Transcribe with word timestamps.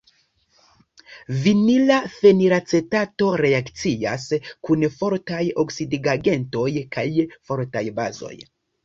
Vinila 1.41 1.97
fenilacetato 2.13 3.27
reakcias 3.45 4.25
kun 4.69 4.87
fortaj 4.95 5.43
oksidigagentoj 5.65 6.65
kaj 6.97 7.05
fortaj 7.51 7.85
bazoj. 8.01 8.33